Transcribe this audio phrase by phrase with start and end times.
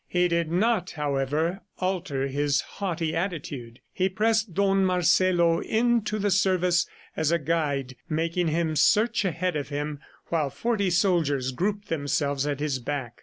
[0.07, 3.81] He did not, however, alter his haughty attitude.
[3.91, 9.69] He pressed Don Marcelo into the service as a guide, making him search ahead of
[9.69, 13.19] him while forty soldiers grouped themselves at his back.